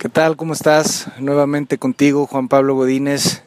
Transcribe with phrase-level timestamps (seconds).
[0.00, 0.34] ¿Qué tal?
[0.34, 1.08] ¿Cómo estás?
[1.18, 3.42] Nuevamente contigo, Juan Pablo Godínez,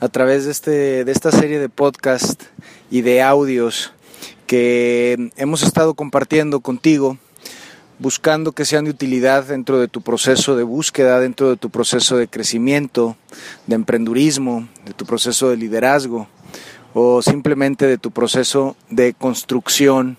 [0.00, 2.42] a través de, este, de esta serie de podcast
[2.90, 3.94] y de audios
[4.46, 7.16] que hemos estado compartiendo contigo,
[7.98, 12.18] buscando que sean de utilidad dentro de tu proceso de búsqueda, dentro de tu proceso
[12.18, 13.16] de crecimiento,
[13.66, 16.28] de emprendurismo, de tu proceso de liderazgo
[16.92, 20.18] o simplemente de tu proceso de construcción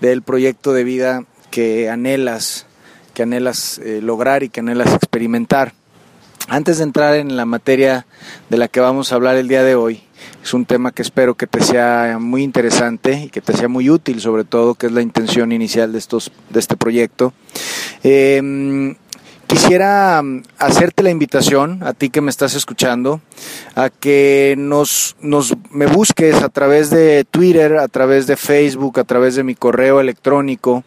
[0.00, 2.66] del proyecto de vida que anhelas
[3.16, 5.72] que anhelas eh, lograr y que anhelas experimentar.
[6.48, 8.06] Antes de entrar en la materia
[8.50, 10.02] de la que vamos a hablar el día de hoy,
[10.44, 13.88] es un tema que espero que te sea muy interesante y que te sea muy
[13.88, 17.32] útil, sobre todo, que es la intención inicial de, estos, de este proyecto.
[18.04, 18.94] Eh,
[19.46, 23.20] Quisiera mm, hacerte la invitación, a ti que me estás escuchando,
[23.74, 29.04] a que nos, nos me busques a través de Twitter, a través de Facebook, a
[29.04, 30.84] través de mi correo electrónico,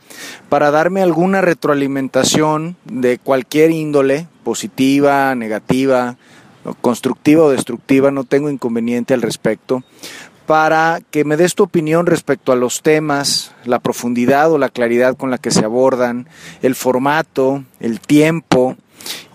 [0.50, 6.18] para darme alguna retroalimentación de cualquier índole, positiva, negativa,
[6.82, 9.84] constructiva o destructiva, no tengo inconveniente al respecto,
[10.50, 15.16] para que me des tu opinión respecto a los temas, la profundidad o la claridad
[15.16, 16.28] con la que se abordan,
[16.64, 18.76] el formato, el tiempo,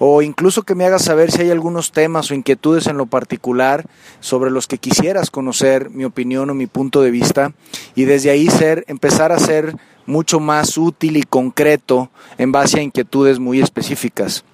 [0.00, 3.86] o incluso que me hagas saber si hay algunos temas o inquietudes en lo particular
[4.18, 7.52] sobre los que quisieras conocer mi opinión o mi punto de vista
[7.94, 9.76] y desde ahí ser empezar a ser
[10.06, 14.44] mucho más útil y concreto en base a inquietudes muy específicas.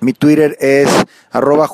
[0.00, 0.88] Mi Twitter es
[1.30, 1.68] arroba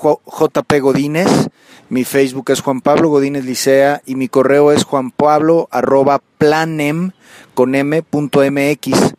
[1.89, 7.13] mi Facebook es Juan Pablo Godínez Licea y mi correo es juanpablo arroba planem
[7.55, 9.15] con m.mx.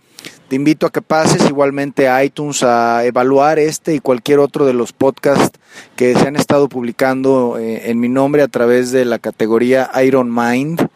[0.50, 4.74] Te invito a que pases igualmente a iTunes a evaluar este y cualquier otro de
[4.74, 5.58] los podcasts
[5.96, 10.34] que se han estado publicando eh, en mi nombre a través de la categoría Iron
[10.34, 10.90] Mind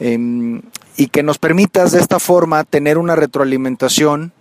[0.00, 0.62] em,
[0.96, 4.32] y que nos permitas de esta forma tener una retroalimentación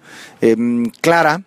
[0.41, 1.43] em, clara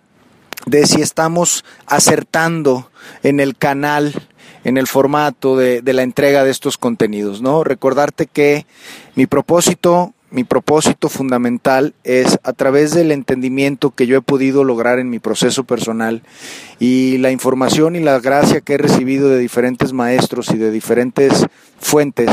[0.67, 2.91] de si estamos acertando
[3.23, 4.15] en el canal,
[4.65, 7.65] en el formato de, de, la entrega de estos contenidos, ¿no?
[7.65, 8.67] Recordarte que
[9.14, 14.98] mi propósito, mi propósito fundamental es a través del entendimiento que yo he podido lograr
[14.98, 16.23] en mi proceso personal
[16.80, 21.47] y la información y la gracia que he recibido de diferentes maestros y de diferentes
[21.79, 22.29] fuentes,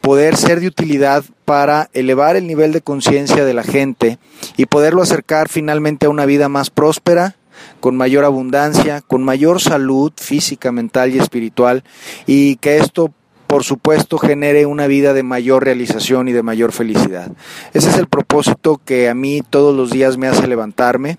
[0.00, 4.18] poder ser de utilidad para elevar el nivel de conciencia de la gente
[4.56, 7.36] y poderlo acercar finalmente a una vida más próspera,
[7.80, 11.84] con mayor abundancia, con mayor salud física, mental y espiritual,
[12.26, 13.12] y que esto
[13.54, 17.30] por supuesto genere una vida de mayor realización y de mayor felicidad.
[17.72, 21.18] Ese es el propósito que a mí todos los días me hace levantarme,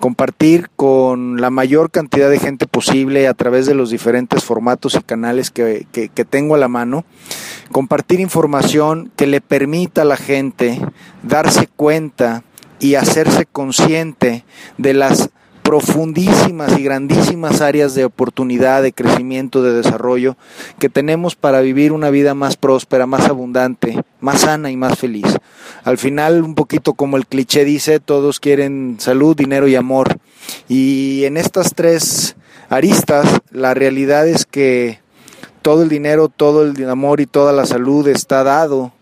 [0.00, 5.00] compartir con la mayor cantidad de gente posible a través de los diferentes formatos y
[5.00, 5.86] canales que,
[6.28, 7.04] tengo a la mano,
[7.70, 10.80] compartir información que le permita a la gente
[11.22, 12.42] darse cuenta
[12.80, 14.44] y hacerse consciente
[14.76, 15.30] de las
[15.66, 20.36] profundísimas y grandísimas áreas de oportunidad, de crecimiento, de desarrollo
[20.78, 25.26] que tenemos para vivir una vida más próspera, más abundante, más sana y más feliz.
[25.82, 30.18] Al final, un poquito como el cliché dice, todos quieren salud, dinero y amor.
[30.68, 32.36] Y en estas tres
[32.68, 35.00] aristas, la realidad es que
[35.62, 38.92] todo el dinero, todo el amor y toda la salud está dado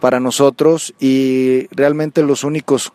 [0.00, 2.92] para nosotros y realmente los únicos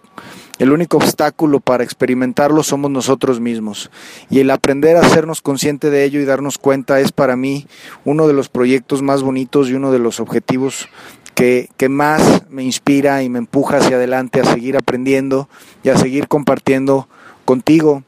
[0.62, 3.90] el único obstáculo para experimentarlo somos nosotros mismos.
[4.30, 7.66] Y el aprender a hacernos consciente de ello y darnos cuenta es para mí
[8.06, 10.88] uno de los proyectos más bonitos y uno de los objetivos
[11.34, 15.50] que, que, más me inspira y me empuja hacia adelante a seguir aprendiendo
[15.82, 17.08] y a seguir compartiendo
[17.44, 18.04] contigo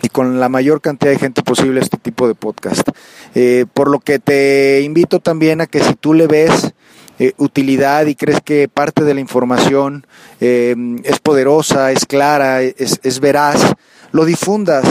[0.00, 2.88] y con la mayor cantidad de gente posible este tipo de podcast.
[3.34, 6.72] Eh, por lo que te invito también a que si tú le ves
[7.20, 10.06] eh, utilidad y crees que parte de la información
[10.40, 13.74] eh, es poderosa, es clara, es, es veraz,
[14.10, 14.86] lo difundas,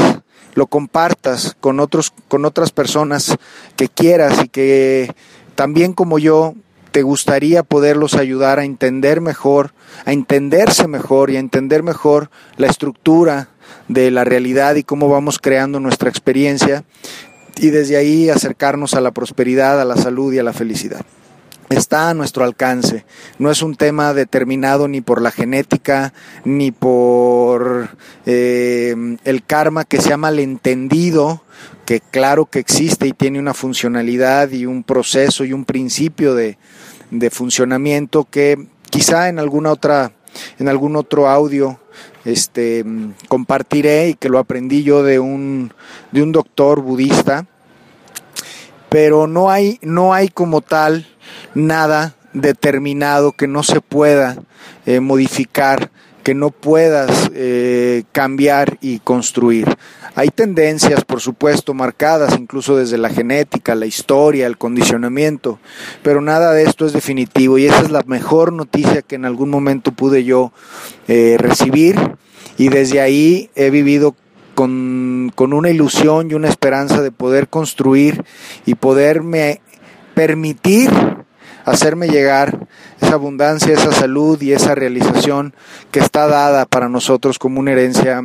[0.53, 3.35] lo compartas con otros, con otras personas
[3.75, 5.11] que quieras y que
[5.55, 6.53] también como yo
[6.91, 9.73] te gustaría poderlos ayudar a entender mejor,
[10.05, 13.49] a entenderse mejor y a entender mejor la estructura
[13.87, 16.83] de la realidad y cómo vamos creando nuestra experiencia
[17.57, 21.03] y desde ahí acercarnos a la prosperidad, a la salud y a la felicidad
[21.69, 23.05] está a nuestro alcance.
[23.37, 26.13] No es un tema determinado ni por la genética,
[26.43, 27.89] ni por
[28.25, 31.43] eh, el karma que se ha malentendido,
[31.85, 36.57] que claro que existe y tiene una funcionalidad y un proceso y un principio de,
[37.11, 40.11] de funcionamiento que quizá en alguna otra,
[40.57, 41.79] en algún otro audio
[42.25, 42.85] este,
[43.27, 45.73] compartiré y que lo aprendí yo de un,
[46.11, 47.45] de un doctor budista,
[48.89, 51.07] pero no hay, no hay como tal
[51.55, 54.37] nada determinado que no se pueda
[54.85, 55.89] eh, modificar
[56.23, 59.77] que no puedas eh, cambiar y construir.
[60.15, 65.59] Hay tendencias, por supuesto, marcadas incluso desde la genética, la historia, el condicionamiento,
[66.03, 69.49] pero nada de esto es definitivo y esa es la mejor noticia que en algún
[69.49, 70.51] momento pude yo
[71.07, 71.95] eh, recibir
[72.57, 74.15] y desde ahí he vivido
[74.55, 78.25] con, con, una ilusión y una esperanza de poder construir
[78.65, 79.61] y poderme
[80.15, 80.91] permitir
[81.65, 82.67] hacerme llegar
[83.01, 85.53] esa abundancia, esa salud y esa realización
[85.91, 88.21] que está dada para nosotros como una herencia,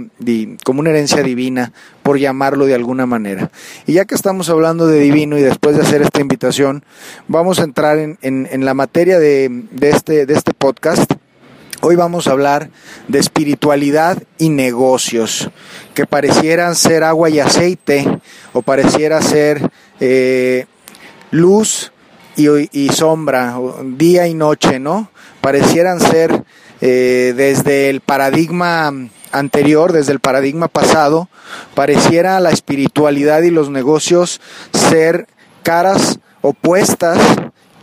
[0.65, 1.73] como una herencia divina,
[2.03, 3.51] por llamarlo de alguna manera.
[3.87, 6.85] Y ya que estamos hablando de divino y después de hacer esta invitación,
[7.29, 11.11] vamos a entrar en, en, la materia de, de, este, de este podcast.
[11.81, 12.71] Hoy vamos a hablar
[13.09, 15.51] de espiritualidad y negocios,
[15.93, 18.21] que parecieran ser agua y aceite
[18.55, 19.71] o pareciera ser
[20.01, 20.67] eh,
[21.31, 21.93] luz
[22.37, 25.11] y, sombra, día y noche, ¿no?
[25.41, 26.45] Parecieran ser
[26.81, 28.93] eh, desde el paradigma
[29.33, 31.29] anterior, desde el paradigma pasado,
[31.75, 34.41] pareciera la espiritualidad y los negocios
[34.73, 35.27] ser
[35.63, 37.19] caras opuestas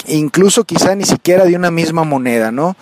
[0.08, 2.76] incluso quizá ni siquiera de una misma moneda, ¿no?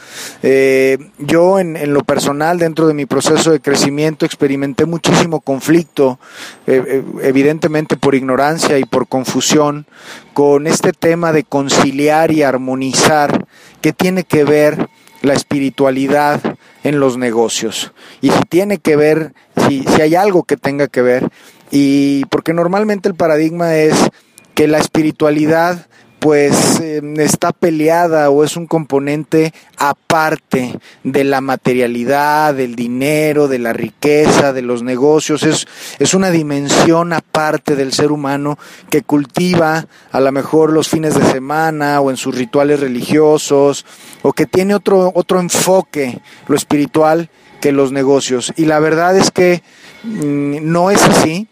[0.44, 6.19] Eh, yo en, en, lo personal, dentro de mi proceso de crecimiento, experimenté muchísimo conflicto,
[6.68, 9.86] eh, eh, evidentemente por ignorancia y por confusión,
[10.33, 13.45] con este tema de conciliar y armonizar,
[13.81, 14.89] que tiene que ver
[15.21, 16.42] la espiritualidad
[16.83, 17.92] en los negocios.
[18.21, 19.33] Y si tiene que ver,
[19.68, 21.30] si, si hay algo que tenga que ver,
[21.71, 24.10] y porque normalmente el paradigma es
[24.56, 25.88] que la espiritualidad
[26.19, 33.60] pues em, está peleada o es un componente aparte de la materialidad, del dinero, de
[33.60, 35.68] la riqueza, de los negocios, es,
[35.98, 38.57] es una dimensión aparte del ser humano
[38.89, 43.86] que cultiva a lo mejor los fines de semana o en sus rituales religiosos
[44.21, 47.30] o que tiene otro, otro enfoque, lo espiritual,
[47.62, 48.54] que los negocios.
[48.56, 49.62] Y la verdad es que
[50.04, 51.48] mm, no es así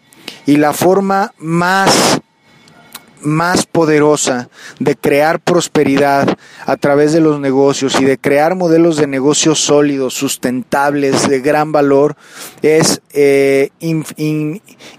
[0.46, 2.22] y la forma más
[3.22, 4.50] más poderosa
[4.80, 10.14] de crear prosperidad a través de los negocios y de crear modelos de negocios sólidos,
[10.14, 12.16] sustentables, de gran valor,
[12.62, 13.70] es eh,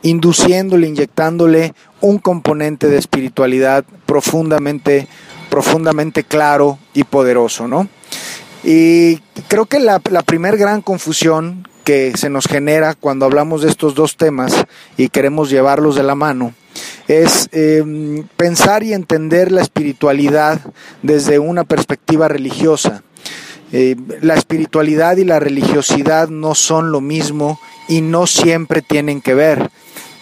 [0.03, 5.09] induciéndole, inyectándole un componente de espiritualidad profundamente,
[5.51, 7.89] profundamente claro y poderoso, ¿no?
[8.65, 9.19] Y
[9.49, 13.95] creo que la, la primer gran confusión que se nos genera cuando hablamos de estos
[13.95, 14.53] dos temas
[14.99, 16.53] y queremos llevarlos de la mano
[17.07, 20.61] es em, pensar y entender la espiritualidad
[21.03, 23.03] desde una perspectiva religiosa.
[23.73, 27.59] Eh, la espiritualidad y la religiosidad no son lo mismo
[27.89, 29.71] y no siempre tienen que ver.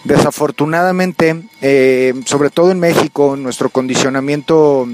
[0.05, 4.87] Desafortunadamente, eh, sobre todo en México, nuestro condicionamiento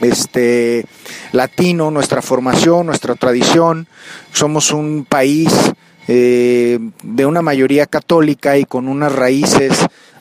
[0.00, 0.86] este,
[1.32, 3.86] latino, nuestra formación, nuestra tradición,
[4.32, 5.52] somos un país
[6.08, 9.72] eh, de una mayoría católica y con unas raíces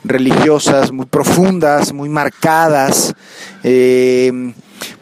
[0.04, 3.14] religiosas muy profundas, muy marcadas.
[3.64, 4.54] Eh,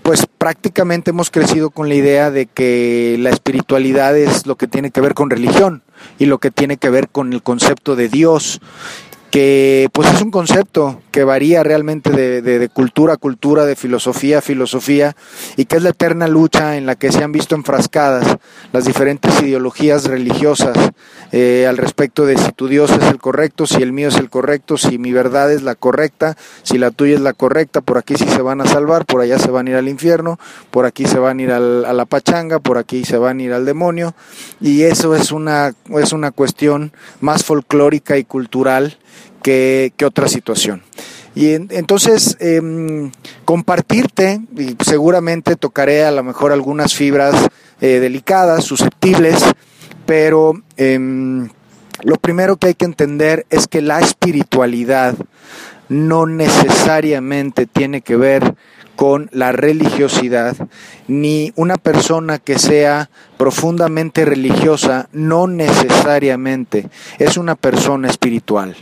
[0.04, 4.92] pues prácticamente hemos crecido con la idea de que la espiritualidad es lo que tiene
[4.92, 5.84] que ver con religión
[6.20, 8.62] y lo que tiene que ver con el concepto de Dios
[9.32, 14.40] que pues es un concepto que varía realmente de, de, cultura a cultura, de filosofía
[14.40, 15.16] a filosofía,
[15.56, 18.38] y que es la eterna lucha en la que se han visto enfrascadas
[18.74, 20.78] las diferentes ideologías religiosas
[21.32, 24.30] eh, al respecto de si tu Dios es el correcto, si el mío es el
[24.30, 28.16] correcto, si mi verdad es la correcta, si la tuya es la correcta, por aquí
[28.16, 30.40] sí se van a salvar, por allá se van a ir al infierno,
[30.72, 33.44] por aquí se van a ir al, a la pachanga, por aquí se van a
[33.44, 34.14] ir al demonio,
[34.60, 38.98] y eso es una, es una cuestión más folclórica y cultural
[39.42, 40.84] que, otra situación.
[41.34, 43.12] Y entonces, em,
[43.46, 47.36] compartirte, y seguramente tocaré a lo mejor algunas fibras
[47.80, 49.44] eh, delicadas, susceptibles,
[50.06, 51.50] pero em,
[52.04, 55.16] lo primero que hay que entender es que la espiritualidad
[55.88, 58.56] no necesariamente tiene que ver
[58.96, 60.56] con la religiosidad,
[61.08, 68.76] ni una persona que sea profundamente religiosa no necesariamente es una persona espiritual.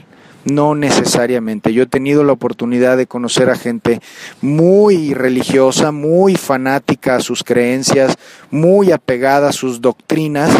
[0.50, 1.74] No necesariamente.
[1.74, 4.02] Yo he tenido la oportunidad de conocer a gente
[4.42, 8.18] muy religiosa, muy fanática a sus creencias,
[8.50, 10.52] muy apegada a sus doctrinas,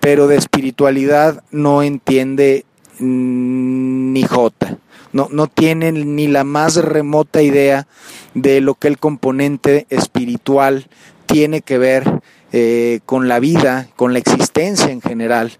[0.00, 2.64] pero de espiritualidad no entiende
[2.98, 4.78] ni jota.
[5.12, 7.86] No, no tienen ni la más remota idea
[8.34, 10.86] de lo que el componente espiritual
[11.26, 12.22] tiene que ver
[12.52, 15.52] eh, con la vida, con la existencia en general.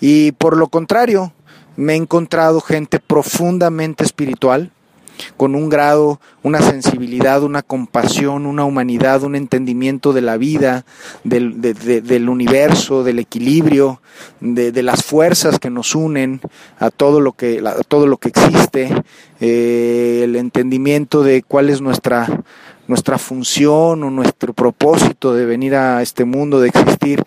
[0.00, 1.33] Y por lo contrario,
[1.76, 4.70] me he encontrado gente profundamente espiritual,
[5.36, 10.84] con un grado, una sensibilidad, una compasión, una humanidad, un entendimiento de la vida,
[11.22, 14.00] del, universo, del equilibrio,
[14.40, 16.40] de, las fuerzas que nos unen
[16.78, 18.90] a todo lo que, todo lo que existe,
[19.40, 22.26] eh, el entendimiento de cuál es nuestra,
[22.88, 27.22] nuestra función o nuestro propósito de venir a este mundo, de existir,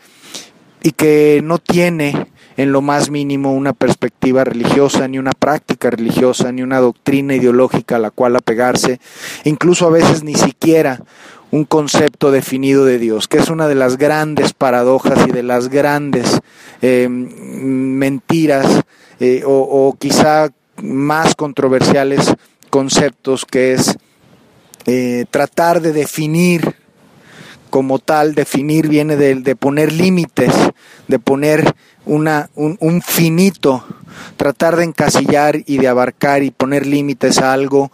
[0.84, 2.28] y que no tiene
[2.58, 7.96] en lo más mínimo una perspectiva religiosa, ni una práctica religiosa, ni una doctrina ideológica
[7.96, 9.00] a la cual apegarse,
[9.46, 11.02] incluso a veces ni siquiera
[11.52, 15.70] un concepto definido de Dios, que es una de las grandes paradojas y de las
[15.70, 16.40] grandes
[16.82, 18.84] eh, mentiras
[19.20, 20.50] eh, o, quizá
[20.82, 22.34] más controversiales
[22.70, 23.98] conceptos, que es
[24.86, 26.76] eh, tratar de definir
[27.70, 30.54] como tal, definir viene de, de poner límites,
[31.08, 31.76] de poner
[32.08, 33.84] una, un, finito,
[34.38, 37.92] tratar de encasillar y de abarcar y poner límites a algo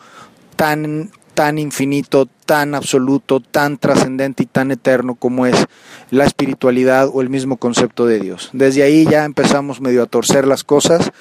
[0.56, 5.66] tan, tan infinito, tan absoluto, tan trascendente y tan eterno como es
[6.12, 8.50] la espiritualidad o el mismo concepto de Dios.
[8.54, 11.12] Desde ahí ya empezamos medio a torcer las cosas,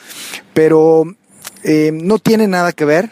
[0.52, 1.04] pero
[1.64, 3.10] eh, no tiene nada que ver.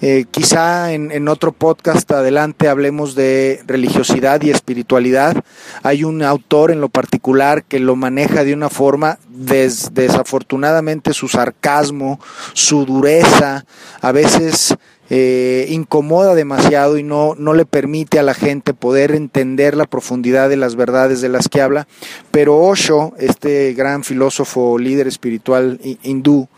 [0.00, 5.44] Eh, quizá en, otro podcast adelante hablemos de religiosidad y espiritualidad.
[5.82, 12.20] Hay un autor en lo particular que lo maneja de una forma, desafortunadamente su sarcasmo,
[12.52, 13.64] su dureza,
[14.00, 14.76] a veces
[15.10, 20.50] eh, incomoda demasiado y no, no le permite a la gente poder entender la profundidad
[20.50, 21.88] de las verdades de las que habla.
[22.30, 26.48] Pero Osho, este gran filósofo líder espiritual hindú,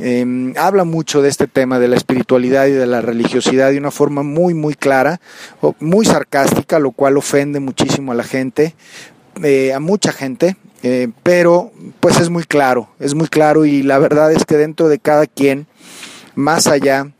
[0.00, 3.90] Em, habla mucho de este tema de la espiritualidad y de la religiosidad de una
[3.90, 5.20] forma muy, muy clara,
[5.80, 8.74] muy sarcástica, lo cual ofende muchísimo a la gente,
[9.42, 13.98] eh, a mucha gente, eh, pero pues es muy claro, es muy claro y la
[13.98, 15.66] verdad es que dentro de cada quien,
[16.36, 17.10] más allá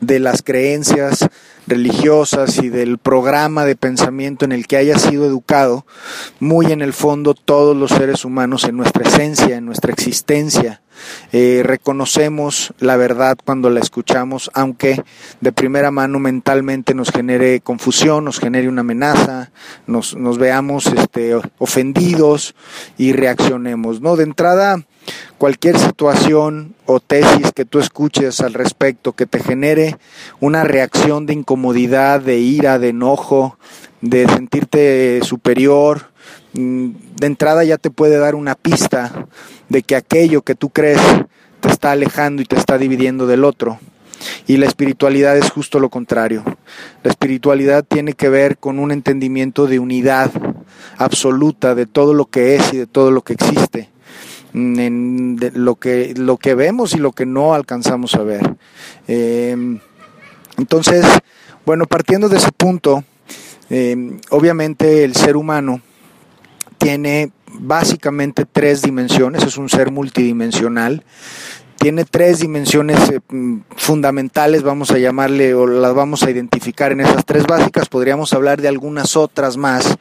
[0.00, 1.28] de las creencias
[1.66, 5.86] religiosas y del programa de pensamiento en el que haya sido educado,
[6.40, 10.82] muy en el fondo todos los seres humanos en nuestra esencia, en nuestra existencia,
[11.32, 15.02] eh, reconocemos la verdad cuando la escuchamos, aunque
[15.40, 19.50] de primera mano mentalmente nos genere confusión, nos genere una amenaza,
[19.86, 22.54] nos, nos veamos este, ofendidos
[22.96, 24.00] y reaccionemos.
[24.00, 24.16] ¿no?
[24.16, 24.84] De entrada,
[25.38, 29.96] cualquier situación o tesis que tú escuches al respecto que te genere
[30.40, 33.58] una reacción de incomodidad, de ira, de enojo,
[34.00, 36.10] de sentirte superior,
[36.52, 39.26] mm, de entrada ya te puede dar una pista
[39.68, 41.00] de que aquello que tú crees
[41.60, 43.78] te está alejando y te está dividiendo del otro.
[44.46, 46.42] Y la espiritualidad es justo lo contrario.
[47.02, 50.30] La espiritualidad tiene que ver con un entendimiento de unidad
[50.96, 53.90] absoluta de todo lo que es y de todo lo que existe,
[54.54, 58.56] en lo, que, lo que vemos y lo que no alcanzamos a ver.
[59.06, 59.80] Em,
[60.58, 61.04] entonces,
[61.66, 63.04] bueno, partiendo de ese punto,
[63.68, 65.82] em, obviamente el ser humano
[66.78, 71.02] tiene básicamente tres dimensiones, es un ser multidimensional.
[71.78, 77.00] Tiene tres dimensiones eh, mm, fundamentales, vamos a llamarle o las vamos a identificar en
[77.00, 77.88] esas tres básicas.
[77.88, 79.98] Podríamos hablar de algunas otras más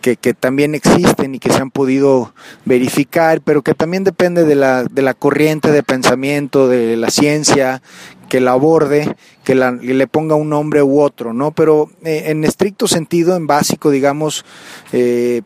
[0.00, 2.34] que, también existen y que se han podido
[2.64, 7.82] verificar, pero que también depende de la, de la corriente de pensamiento, de la ciencia,
[8.28, 11.50] que la aborde, que, le ponga un nombre u otro, ¿no?
[11.50, 14.44] Pero eh, en estricto sentido, en básico, digamos,
[14.92, 15.42] eh,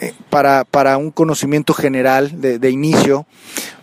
[0.00, 3.26] eh, para, para un conocimiento general de, de, inicio,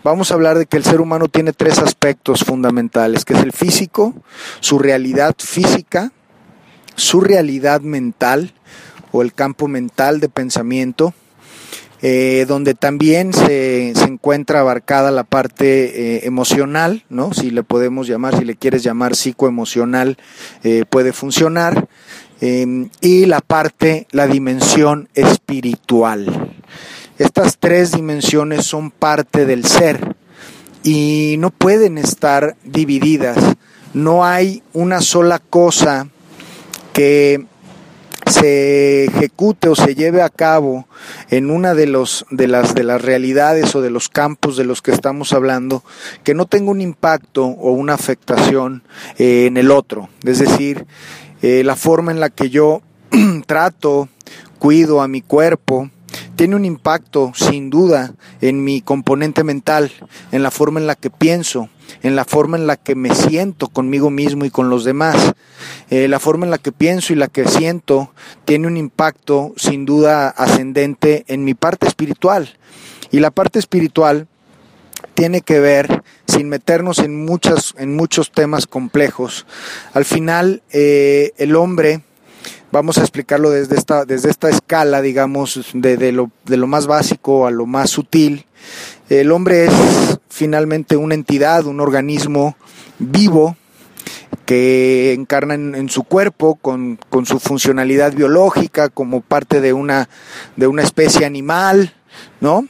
[0.03, 3.53] vamos a hablar de que el ser humano tiene tres aspectos fundamentales, que es el
[3.53, 4.13] físico,
[4.59, 6.11] su realidad física,
[6.95, 8.53] su realidad mental
[9.11, 11.13] o el campo mental de pensamiento,
[12.01, 17.33] eh, donde también se, se, encuentra abarcada la parte eh, emocional, ¿no?
[17.33, 20.17] Si le podemos llamar, si le quieres llamar psicoemocional,
[20.63, 21.87] eh, puede funcionar.
[22.41, 26.51] Em, y la parte, la dimensión espiritual.
[27.19, 30.15] Estas tres dimensiones son parte del ser
[30.83, 33.37] y no pueden estar divididas.
[33.93, 36.07] No hay una sola cosa
[36.93, 37.45] que
[38.31, 40.87] se ejecute o se lleve a cabo
[41.29, 44.81] en una de los de las de las realidades o de los campos de los
[44.81, 45.83] que estamos hablando
[46.23, 48.83] que no tenga un impacto o una afectación
[49.17, 50.09] eh, en el otro.
[50.23, 50.85] Es decir
[51.41, 52.81] eh, la forma en la que yo
[53.45, 54.09] trato,
[54.59, 55.89] cuido a mi cuerpo,
[56.35, 59.91] tiene un impacto sin duda en mi componente mental,
[60.31, 61.69] en la forma en la que pienso,
[62.03, 65.33] en la forma en la que me siento conmigo mismo y con los demás.
[65.89, 68.13] Eh, la forma en la que pienso y la que siento
[68.45, 72.57] tiene un impacto sin duda ascendente en mi parte espiritual.
[73.11, 74.27] Y la parte espiritual
[75.13, 79.45] tiene que ver, sin meternos en, muchas, en muchos temas complejos,
[79.93, 82.01] al final eh, el hombre,
[82.71, 87.47] vamos a explicarlo desde esta, desde esta escala, digamos, de, lo, de lo más básico
[87.47, 88.45] a lo más sutil,
[89.09, 89.73] el hombre es
[90.29, 92.55] finalmente una entidad, un organismo
[92.99, 93.57] vivo,
[94.45, 100.09] que encarna en, su cuerpo con, con, su funcionalidad biológica como parte de una,
[100.57, 101.93] de una especie animal,
[102.41, 102.67] ¿no?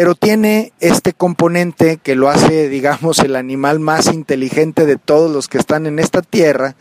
[0.00, 5.46] Pero tiene este componente que lo hace, digamos, el animal más inteligente de todos los
[5.46, 6.74] que están en esta tierra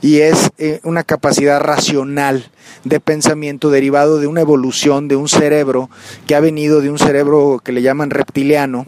[0.00, 2.48] y es eh, una capacidad racional
[2.84, 5.90] de pensamiento derivado de una evolución de un cerebro
[6.26, 8.86] que ha venido de un cerebro que le llaman reptiliano,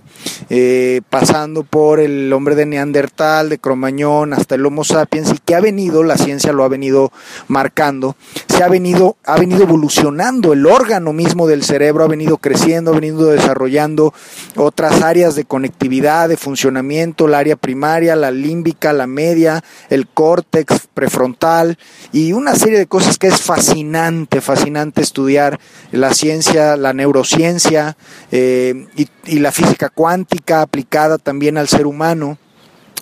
[0.50, 5.54] eh, pasando por el hombre de Neandertal, de Cromañón, hasta el Homo sapiens, y que
[5.54, 7.12] ha venido, la ciencia lo ha venido
[7.48, 8.16] marcando,
[8.48, 12.94] se ha venido, ha venido evolucionando, el órgano mismo del cerebro ha venido creciendo, ha
[12.94, 14.14] venido desarrollando
[14.56, 20.88] otras áreas de conectividad, de funcionamiento, la área primaria, la límbica, la media, el córtex
[20.92, 21.78] prefrontal
[22.12, 25.60] y una serie de cosas que es fascinante fascinante, fascinante estudiar
[25.92, 27.96] la ciencia, la neurociencia
[28.32, 32.38] eh, y, la física cuántica aplicada también al ser humano.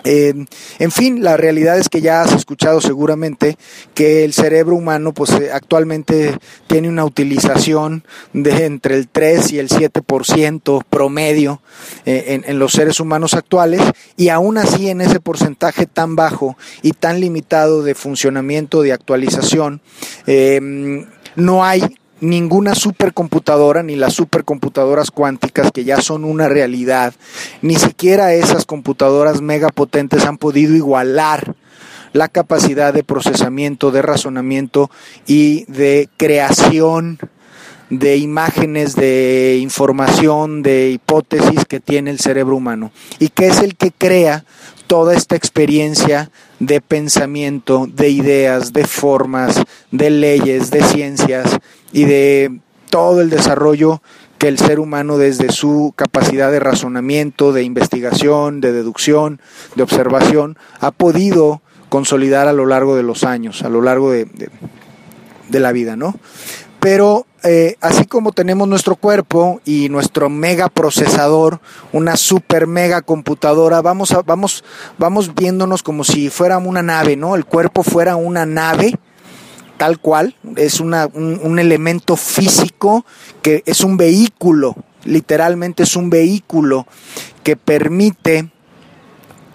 [0.05, 0.47] Eh,
[0.79, 3.59] en fin, la realidad es que ya has escuchado seguramente
[3.95, 9.59] que el cerebro humano pues eh, actualmente tiene una utilización de entre el 3 y
[9.59, 11.61] el 7% promedio
[12.07, 13.83] en, en, los seres humanos actuales
[14.17, 19.83] y aún así en ese porcentaje tan bajo y tan limitado de funcionamiento, de actualización,
[21.37, 27.15] no hay ninguna supercomputadora ni las supercomputadoras cuánticas que ya son una realidad,
[27.63, 31.55] ni siquiera esas computadoras megapotentes han podido igualar
[32.13, 34.91] la capacidad de procesamiento, de razonamiento
[35.27, 37.19] y de creación
[37.89, 42.93] de imágenes, de información, de hipótesis que tiene el cerebro humano.
[43.19, 44.45] Y que es el que crea
[44.87, 51.59] toda esta experiencia de pensamiento, de ideas, de formas, de leyes, de ciencias
[51.93, 54.03] y de todo el desarrollo
[54.39, 59.41] que el ser humano desde su capacidad de razonamiento, de investigación, de deducción,
[59.75, 64.27] de observación, ha podido consolidar a lo largo de los años, a lo largo de,
[65.49, 66.15] de la vida, ¿no?
[66.81, 71.61] Pero eh, así como tenemos nuestro cuerpo y nuestro mega procesador,
[71.93, 74.65] una super mega computadora, vamos, a, vamos,
[74.99, 77.37] vamos viéndonos como si fuera una nave, ¿no?
[77.37, 78.99] El cuerpo fuera una nave,
[79.77, 83.05] tal cual, es una, un, un elemento físico
[83.43, 86.87] que es un vehículo, literalmente es un vehículo
[87.43, 88.51] que permite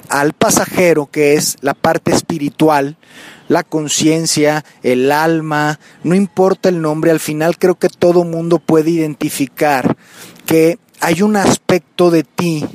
[0.09, 2.97] al pasajero, que es la parte espiritual,
[3.47, 8.91] la conciencia, el alma, no importa el nombre, al final creo que todo mundo puede
[8.91, 9.95] identificar
[10.45, 12.65] que hay un aspecto de ti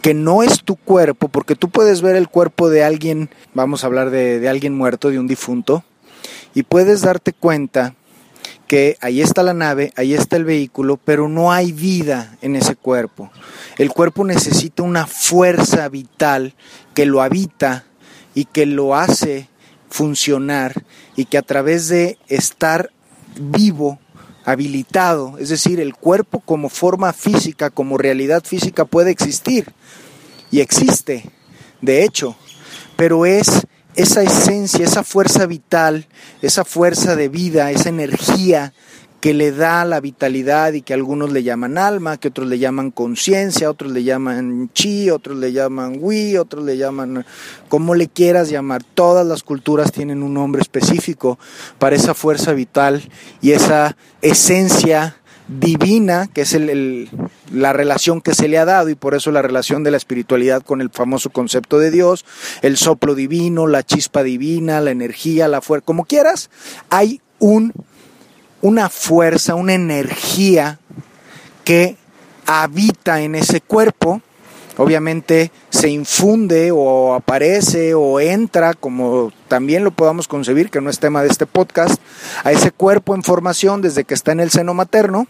[0.00, 3.86] que no es tu cuerpo, porque tú puedes ver el cuerpo de alguien, vamos a
[3.86, 5.82] hablar de, de alguien muerto, de un difunto,
[6.54, 7.94] y puedes darte cuenta
[8.66, 12.76] que ahí está la nave, ahí está el vehículo, pero no hay vida en ese
[12.76, 13.30] cuerpo.
[13.78, 16.54] El cuerpo necesita una fuerza vital
[16.94, 17.84] que lo habita
[18.34, 19.48] y que lo hace
[19.94, 20.82] funcionar
[21.14, 22.90] y que a través de estar
[23.40, 24.00] vivo,
[24.44, 29.72] habilitado, es decir, el cuerpo como forma física, como realidad física puede existir
[30.50, 31.30] y existe,
[31.80, 32.36] de hecho,
[32.96, 36.08] pero es esa esencia, esa fuerza vital,
[36.42, 38.74] esa fuerza de vida, esa energía
[39.24, 42.90] que le da la vitalidad y que algunos le llaman alma, que otros le llaman
[42.90, 47.24] conciencia, otros le llaman chi, otros le llaman wi, otros le llaman
[47.70, 48.84] como le quieras llamar.
[48.84, 51.38] Todas las culturas tienen un nombre específico
[51.78, 53.02] para esa fuerza vital
[53.40, 55.16] y esa esencia
[55.48, 57.08] divina, que es el,
[57.50, 60.62] la relación que se le ha dado y por eso la relación de la espiritualidad
[60.62, 62.26] con el famoso concepto de Dios,
[62.60, 66.50] el soplo divino, la chispa divina, la energía, la fuerza, como quieras,
[66.90, 67.72] hay un
[68.64, 70.78] una fuerza, una energía
[71.64, 71.98] que
[72.46, 74.22] habita en ese cuerpo,
[74.78, 80.98] obviamente se infunde o aparece o entra, como también lo podamos concebir, que no es
[80.98, 82.00] tema de este podcast,
[82.42, 85.26] a ese cuerpo en formación desde que está en el seno materno,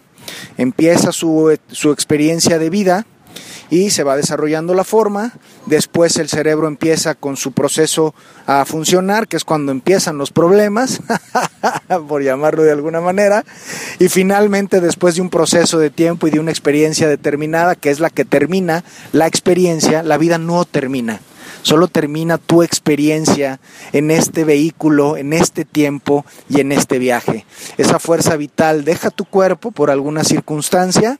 [0.57, 3.05] empieza su, su experiencia de vida,
[3.75, 5.33] y se va desarrollando la forma,
[5.67, 8.15] después el cerebro empieza con su proceso
[8.47, 11.01] a funcionar, que es cuando empiezan los problemas,
[12.09, 13.45] por llamarlo de alguna manera,
[13.99, 17.99] y finalmente después de un proceso de tiempo y de una experiencia determinada, que es
[17.99, 21.19] la que termina la experiencia, la vida no termina.
[21.63, 23.59] Solo termina tu experiencia
[23.93, 27.45] en este vehículo, en este tiempo y en este viaje.
[27.77, 31.19] Esa fuerza vital deja tu cuerpo por alguna circunstancia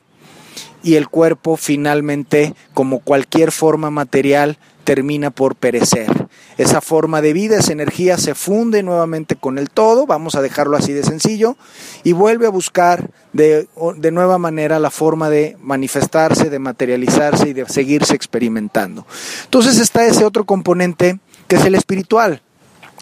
[0.85, 6.27] y el cuerpo finalmente, como cualquier forma material, termina por perecer.
[6.59, 10.77] Esa forma de vida, esa energía se funde nuevamente con el todo, vamos a dejarlo
[10.77, 11.57] así de sencillo,
[12.03, 13.67] y vuelve a buscar de,
[14.11, 19.07] nueva manera la forma de manifestarse, de materializarse y de seguirse experimentando.
[19.45, 22.43] Entonces está ese otro componente que es el espiritual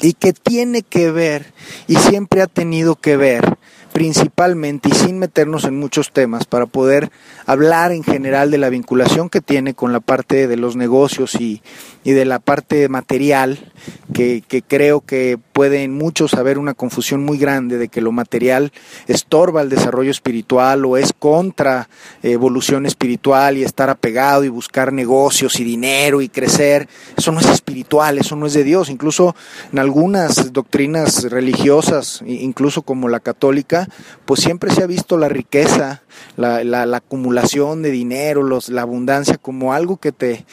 [0.02, 1.54] y que tiene que ver
[1.88, 3.58] y siempre ha tenido que ver
[3.94, 7.12] principalmente y sin meternos en muchos temas para poder
[7.46, 11.62] hablar en general de la vinculación que tiene con la parte de los negocios y,
[12.04, 13.72] y de la parte material,
[14.14, 18.72] que, que, creo que pueden muchos haber una confusión muy grande de que lo material
[19.08, 21.90] estorba el desarrollo espiritual o es contra
[22.22, 26.88] evolución espiritual y estar apegado y buscar negocios y dinero y crecer.
[27.18, 28.90] Eso no es espiritual, eso no es de Dios.
[28.90, 29.36] Incluso
[29.72, 33.88] en algunas doctrinas religiosas, incluso como la católica,
[34.26, 36.04] pues siempre se ha visto la riqueza,
[36.38, 40.46] la, la, la acumulación de dinero, los, la abundancia como algo que te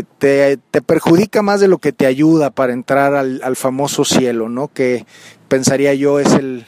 [0.00, 4.68] te, te, perjudica más de lo que te ayuda para entrar al, famoso cielo, ¿no?
[4.68, 5.04] Que
[5.48, 6.64] pensaría yo es el,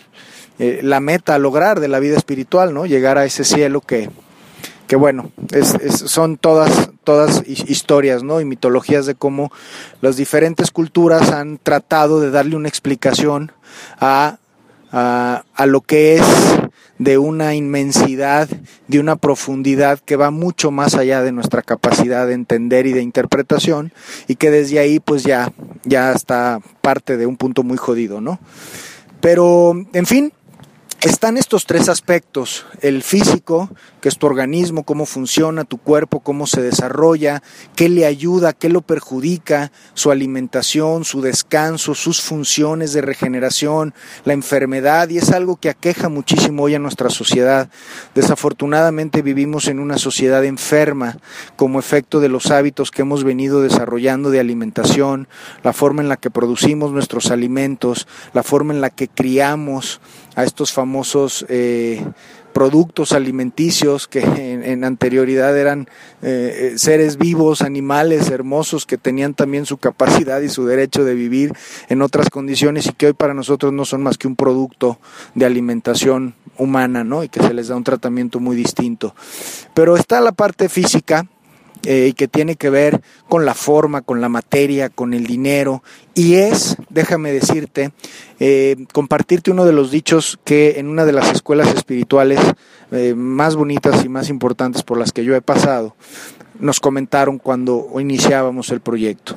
[0.59, 2.85] eh, la meta a lograr de la vida espiritual, ¿no?
[2.85, 4.11] Llegar a ese cielo que,
[4.87, 8.41] que bueno, es, es, son todas, todas historias, ¿no?
[8.41, 9.51] Y mitologías de cómo
[10.03, 13.53] las diferentes culturas han tratado de darle una explicación
[13.99, 14.39] a,
[14.93, 16.23] a lo que es
[17.05, 18.49] de una inmensidad,
[18.89, 23.03] de una profundidad que va mucho más allá de nuestra capacidad de entender y de
[23.03, 23.93] interpretación
[24.27, 25.53] y que desde ahí pues ya,
[25.85, 28.41] ya está parte de un punto muy jodido, ¿no?
[29.21, 30.33] Pero, en fin,
[31.05, 33.69] están estos tres aspectos, el físico,
[34.01, 37.43] que es tu organismo, cómo funciona tu cuerpo, cómo se desarrolla,
[37.77, 43.93] qué le ayuda, qué lo perjudica, su alimentación, su descanso, sus funciones de regeneración,
[44.25, 47.69] la enfermedad, y es algo que aqueja muchísimo hoy a nuestra sociedad.
[48.15, 51.19] Desafortunadamente vivimos en una sociedad enferma
[51.57, 55.29] como efecto de los hábitos que hemos venido desarrollando de alimentación,
[55.63, 60.01] la forma en la que producimos nuestros alimentos, la forma en la que criamos
[60.35, 62.05] a estos famosos eh,
[62.55, 65.89] productos alimenticios que en, anterioridad eran
[66.23, 71.53] eh, seres vivos, animales hermosos que tenían también su capacidad y su derecho de vivir
[71.89, 74.99] en otras condiciones y que hoy para nosotros no son más que un producto
[75.35, 77.25] de alimentación humana, ¿no?
[77.25, 79.15] Y que se les da un tratamiento muy distinto.
[79.75, 81.27] Pero está la parte física,
[81.87, 85.83] eh, y que tiene que ver con la forma, con la materia, con el dinero.
[86.15, 87.93] Y es, déjame decirte,
[88.41, 92.41] eh, compartirte uno de los dichos que en una de las escuelas espirituales
[92.93, 95.95] eh, más bonitas y más importantes por las que yo he pasado,
[96.59, 99.37] nos comentaron cuando iniciábamos el proyecto.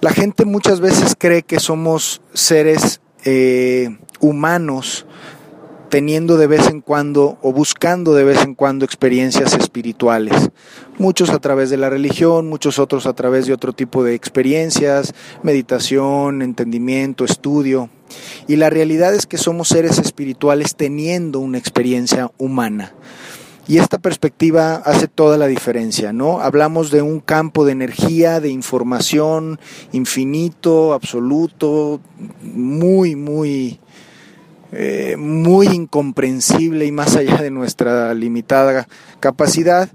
[0.00, 3.00] La gente muchas veces cree que somos seres
[4.18, 5.06] humanos
[5.90, 10.50] teniendo de vez en cuando o buscando de vez en cuando experiencias espirituales.
[10.98, 15.14] Muchos a través de la religión, muchos otros a través de otro tipo de experiencias,
[15.42, 17.90] meditación, entendimiento, estudio.
[18.46, 22.94] Y la realidad es que somos seres espirituales teniendo una experiencia humana.
[23.66, 26.40] Y esta perspectiva hace toda la diferencia, ¿no?
[26.40, 29.60] Hablamos de un campo de energía, de información
[29.92, 32.00] infinito, absoluto,
[32.42, 33.80] muy, muy
[34.72, 38.86] eh, muy incomprensible y más allá de nuestra limitada
[39.18, 39.88] capacidad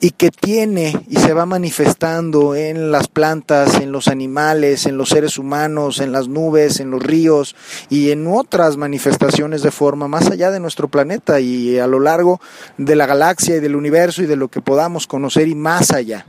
[0.00, 5.10] y que tiene y se va manifestando en las plantas, en los animales, en los
[5.10, 7.54] seres humanos, en las nubes, en los ríos
[7.90, 12.40] y en otras manifestaciones de forma más allá de nuestro planeta y a lo largo
[12.78, 16.24] de la galaxia y del universo y de lo que podamos conocer y más allá.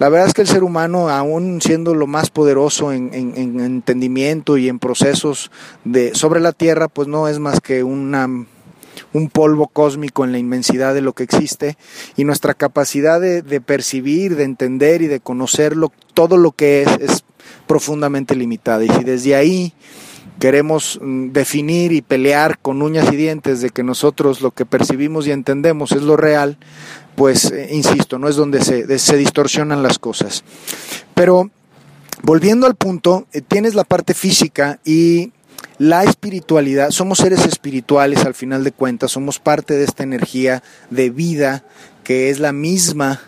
[0.00, 3.60] La verdad es que el ser humano, aún siendo lo más poderoso en, en, en
[3.60, 5.50] entendimiento y en procesos
[5.84, 8.28] de sobre la Tierra, pues no es más que una
[9.12, 11.76] un polvo cósmico en la inmensidad de lo que existe
[12.16, 17.24] y nuestra capacidad de, percibir, de entender y de conocerlo, todo lo que es, es
[17.66, 18.84] profundamente limitada.
[18.84, 19.72] Y si desde ahí
[20.38, 25.32] queremos definir y pelear con uñas y dientes de que nosotros lo que percibimos y
[25.32, 26.58] entendemos es lo real,
[27.16, 30.44] pues eh, insisto, no es donde se, se distorsionan las cosas.
[31.14, 31.50] Pero
[32.22, 35.32] volviendo al punto, eh, tienes la parte física y
[35.78, 41.10] la espiritualidad, somos seres espirituales al final de cuentas, somos parte de esta energía de
[41.10, 41.64] vida
[42.02, 43.20] que es la misma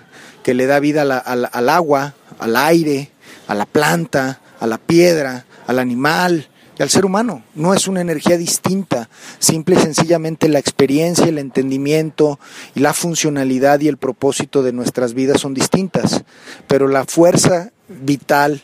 [0.43, 3.11] que le da vida a la, al agua, al aire,
[3.47, 7.45] a la planta, a la piedra, al animal y al ser humano.
[7.55, 9.09] No es una energía distinta,
[9.39, 12.41] simple y sencillamente la experiencia, el entendimiento
[12.75, 16.25] y la funcionalidad y el propósito de nuestras vidas son distintas,
[16.67, 18.63] pero la fuerza vital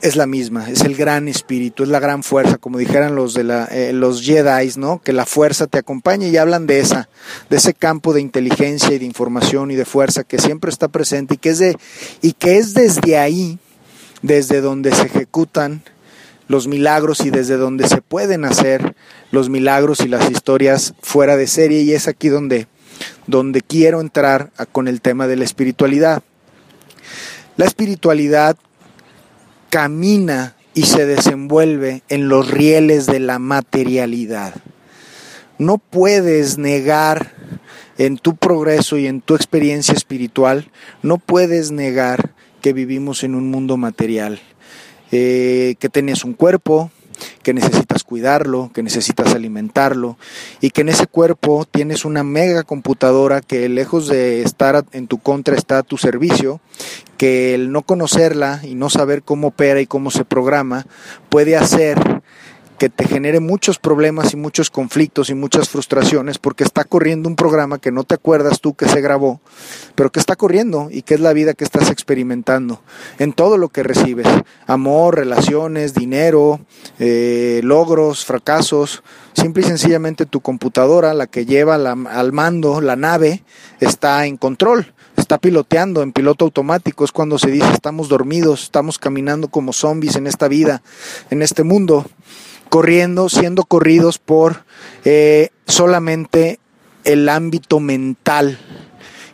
[0.00, 3.44] es la misma, es el gran espíritu, es la gran fuerza, como dijeran los de
[3.44, 5.00] la, eh, los Jedi, ¿no?
[5.02, 7.08] Que la fuerza te acompañe y hablan de esa,
[7.50, 11.34] de ese campo de inteligencia y de información y de fuerza que siempre está presente
[11.34, 11.76] y que es de,
[12.22, 13.58] y que es desde ahí,
[14.22, 15.82] desde donde se ejecutan
[16.46, 18.94] los milagros y desde donde se pueden hacer
[19.32, 22.68] los milagros y las historias fuera de serie y es aquí donde,
[23.26, 26.22] donde quiero entrar con el tema de la espiritualidad.
[27.56, 28.56] La espiritualidad
[29.70, 34.54] camina y se desenvuelve en los rieles de la materialidad.
[35.58, 37.32] No puedes negar
[37.98, 40.70] en tu progreso y en tu experiencia espiritual,
[41.02, 44.40] no puedes negar que vivimos en un mundo material,
[45.10, 46.92] eh, que tienes un cuerpo,
[47.42, 50.16] que necesitas cuidarlo, que necesitas alimentarlo
[50.60, 55.18] y que en ese cuerpo tienes una mega computadora que lejos de estar en tu
[55.18, 56.60] contra está a tu servicio,
[57.16, 60.86] que el no conocerla y no saber cómo opera y cómo se programa
[61.28, 62.22] puede hacer
[62.78, 67.36] que te genere muchos problemas y muchos conflictos y muchas frustraciones porque está corriendo un
[67.36, 69.40] programa que no te acuerdas tú que se grabó,
[69.94, 72.80] pero que está corriendo y que es la vida que estás experimentando
[73.18, 74.28] en todo lo que recibes,
[74.66, 76.60] amor, relaciones, dinero,
[76.98, 79.02] eh, logros, fracasos,
[79.34, 83.42] simple y sencillamente tu computadora, la que lleva al mando la nave,
[83.80, 88.98] está en control está piloteando en piloto automático, es cuando se dice estamos dormidos, estamos
[88.98, 90.80] caminando como zombies en esta vida,
[91.30, 92.06] en este mundo
[92.68, 94.64] corriendo, siendo corridos por
[95.04, 96.58] eh, solamente
[97.04, 98.58] el ámbito mental,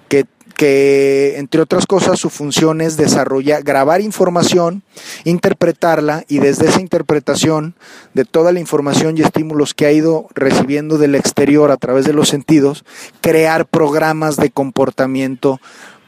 [0.08, 4.82] que, que, entre otras cosas su función es desarrollar, grabar información,
[5.24, 7.74] interpretarla y desde esa interpretación
[8.12, 12.12] de toda la información y estímulos que ha ido recibiendo del exterior a través de
[12.12, 12.84] los sentidos,
[13.20, 15.60] crear programas de comportamiento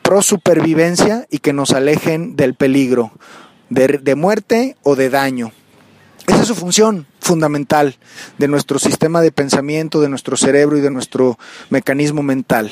[0.02, 3.10] pro supervivencia y que nos alejen del peligro
[3.68, 5.50] de muerte o de daño.
[6.28, 7.96] Esa es su función fundamental
[8.38, 11.38] de nuestro sistema de pensamiento, de nuestro cerebro y de nuestro
[11.70, 12.70] mecanismo mental.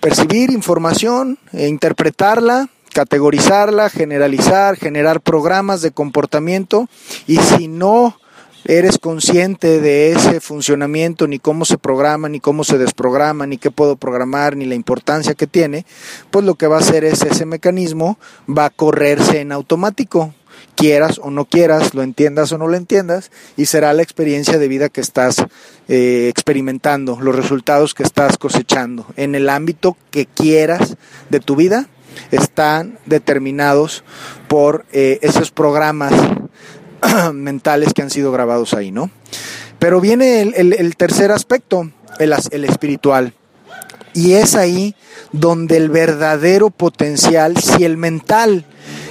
[0.00, 6.88] Percibir información e interpretarla, categorizarla, generalizar, generar programas de comportamiento
[7.26, 8.16] y si no
[8.64, 13.70] eres consciente de ese funcionamiento, ni cómo se programa, ni cómo se desprograma, ni qué
[13.70, 15.84] puedo programar, ni la importancia que tiene,
[16.30, 20.34] pues lo que va a hacer es ese mecanismo va a correrse en automático,
[20.74, 24.68] quieras o no quieras, lo entiendas o no lo entiendas, y será la experiencia de
[24.68, 25.44] vida que estás
[25.88, 29.06] eh, experimentando, los resultados que estás cosechando.
[29.16, 30.96] En el ámbito que quieras
[31.30, 31.88] de tu vida,
[32.30, 34.04] están determinados
[34.48, 36.12] por eh, esos programas
[37.32, 39.10] mentales que han sido grabados ahí, ¿no?
[39.78, 43.34] Pero viene el, tercer aspecto, el, el espiritual.
[44.14, 44.94] Y es ahí
[45.32, 48.66] donde el verdadero potencial, si el mental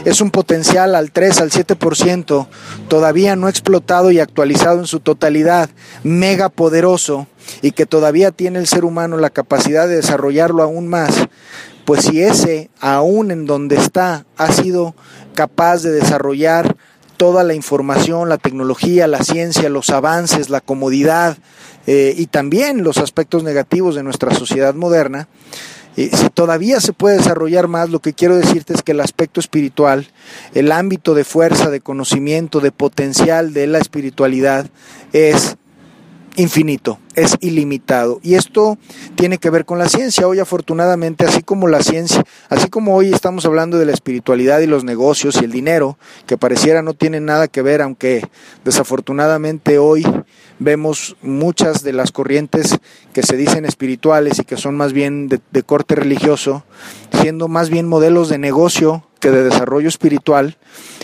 [0.05, 2.47] es un potencial al 3, al 7%,
[2.87, 5.69] todavía no explotado y actualizado en su totalidad,
[6.03, 7.27] mega poderoso
[7.61, 11.13] y que todavía tiene el ser humano la capacidad de desarrollarlo aún más,
[11.85, 14.95] pues si ese, aún en donde está, ha sido
[15.33, 16.75] capaz de desarrollar
[17.21, 21.37] toda la información, la tecnología, la ciencia, los avances, la comodidad
[21.85, 25.27] eh, y también los aspectos negativos de nuestra sociedad moderna,
[25.95, 30.07] si todavía se puede desarrollar más, lo que quiero decirte es que el aspecto espiritual,
[30.55, 34.71] el ámbito de fuerza, de conocimiento, de potencial de la espiritualidad
[35.13, 35.57] es
[36.35, 38.19] infinito, es ilimitado.
[38.23, 38.77] Y esto
[39.15, 40.27] tiene que ver con la ciencia.
[40.27, 44.67] Hoy afortunadamente, así como la ciencia, así como hoy estamos hablando de la espiritualidad y
[44.67, 48.27] los negocios y el dinero, que pareciera no tienen nada que ver, aunque
[48.63, 50.05] desafortunadamente hoy
[50.61, 52.77] vemos muchas de las corrientes
[53.13, 56.63] que se dicen espirituales y que son más bien de, corte religioso,
[57.19, 60.57] siendo más bien modelos de negocio que de desarrollo espiritual,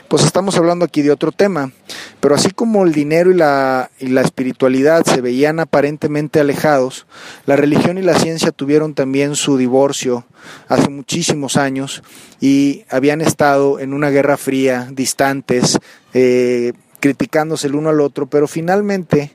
[0.08, 1.72] pues estamos hablando aquí de otro tema.
[2.20, 7.08] Pero así como el dinero y la, y la espiritualidad se veían aparentemente alejados,
[7.48, 10.26] la religión y la ciencia tuvieron también su divorcio
[10.68, 12.04] hace muchísimos años
[12.40, 15.80] y habían estado en una guerra fría, distantes,
[16.14, 19.32] eh, criticándose el uno al otro, pero finalmente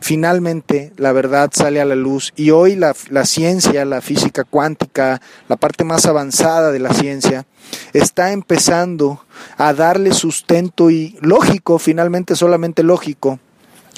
[0.00, 5.56] finalmente la verdad sale a la luz y hoy la, ciencia, la física cuántica, la
[5.56, 7.46] parte más avanzada de la ciencia,
[7.92, 9.24] está empezando
[9.56, 13.38] a darle sustento y lógico, finalmente solamente lógico,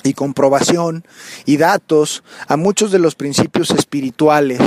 [0.04, 1.04] y comprobación
[1.46, 4.60] y datos a muchos de los principios espirituales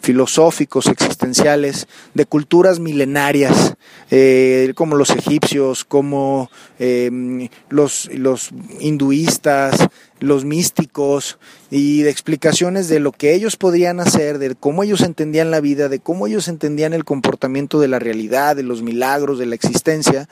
[0.00, 3.74] filosóficos, existenciales, de culturas milenarias,
[4.10, 9.88] eh, como los egipcios, como eh, los, los hinduistas,
[10.20, 11.38] los místicos
[11.70, 15.88] y de explicaciones de lo que ellos podrían hacer, de cómo ellos entendían la vida,
[15.88, 20.28] de cómo ellos entendían el comportamiento de la realidad, de los milagros, de la existencia,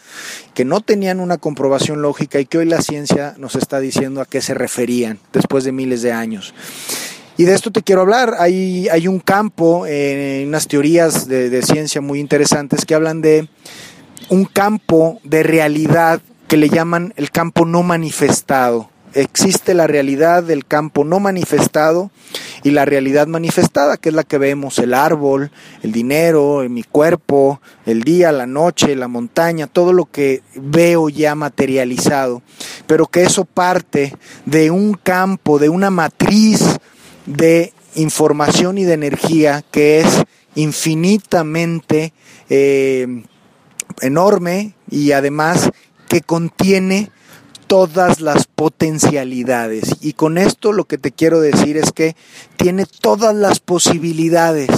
[0.54, 4.26] que no tenían una comprobación lógica y que hoy la ciencia nos está diciendo a
[4.26, 6.54] qué se referían después de miles de años.
[7.36, 8.36] Y de esto te quiero hablar.
[8.38, 13.48] Hay, hay un campo, en unas teorías de, de ciencia muy interesantes que hablan de
[14.28, 20.66] un campo de realidad que le llaman el campo no manifestado existe la realidad del
[20.66, 22.10] campo no manifestado
[22.62, 25.50] y la realidad manifestada, que es la que vemos, el árbol,
[25.82, 31.34] el dinero, mi cuerpo, el día, la noche, la montaña, todo lo que veo ya
[31.34, 32.42] materializado,
[32.86, 34.16] pero que eso parte
[34.46, 36.78] de un campo, de una matriz
[37.26, 42.12] de información y de energía que es infinitamente
[42.48, 43.24] eh,
[44.00, 45.70] enorme y además
[46.08, 47.10] que contiene
[47.66, 49.96] todas las potencialidades.
[50.00, 52.14] Y con esto lo que te quiero decir es que
[52.56, 54.68] tiene todas las posibilidades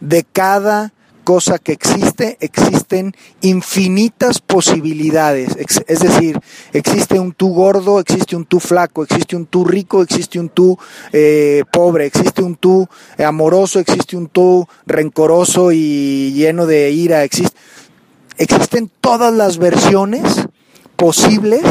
[0.00, 0.93] de cada
[1.24, 5.56] cosa que existe, existen infinitas posibilidades.
[5.88, 6.38] Es decir,
[6.72, 10.78] existe un tú gordo, existe un tú flaco, existe un tú rico, existe un tú
[11.12, 12.86] eh, pobre, existe un tú
[13.18, 17.24] amoroso, existe un tú rencoroso y lleno de ira.
[17.24, 20.46] existen todas las versiones
[20.96, 21.62] posibles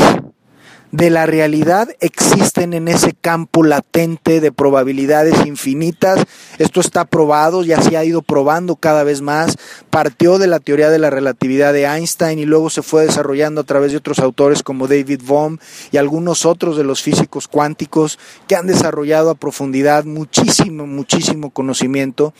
[0.94, 6.24] de la realidad existen en ese campo latente de probabilidades infinitas.
[6.60, 9.58] Esto está probado, ya se ha ido probando cada vez más.
[9.90, 13.64] Partió de la teoría de la relatividad de Einstein y luego se fue desarrollando a
[13.64, 15.58] través de otros autores como David Bohm
[15.92, 22.36] y algunos otros de los físicos cuánticos que han desarrollado a profundidad muchísimo, muchísimo conocimiento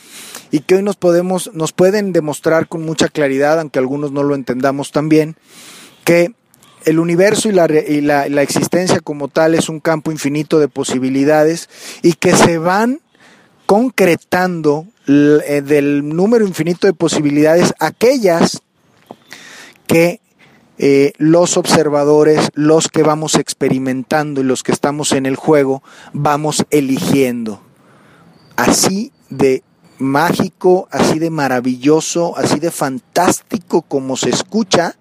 [0.52, 4.36] y que hoy nos podemos, nos pueden demostrar con mucha claridad, aunque algunos no lo
[4.36, 5.38] entendamos también,
[6.04, 6.36] que
[6.86, 11.70] el universo y, la, y la, existencia como tal es un campo infinito de posibilidades
[12.02, 13.00] y que se van
[13.66, 18.62] concretando eh, del número infinito de posibilidades aquellas
[19.88, 20.22] que
[20.78, 26.66] eh, los observadores, los que vamos experimentando y los que estamos en el juego, vamos
[26.72, 27.62] eligiendo.
[28.56, 29.64] Así de
[30.00, 34.96] mágico, así de maravilloso, así de fantástico como se escucha,